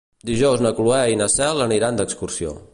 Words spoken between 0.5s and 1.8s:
na Cloè i na Cel